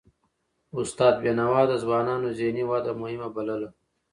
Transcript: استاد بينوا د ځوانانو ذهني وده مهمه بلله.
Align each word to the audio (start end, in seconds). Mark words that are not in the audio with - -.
استاد 0.79 1.13
بينوا 1.23 1.61
د 1.69 1.73
ځوانانو 1.83 2.27
ذهني 2.39 2.63
وده 2.71 2.91
مهمه 3.01 3.27
بلله. 3.35 3.69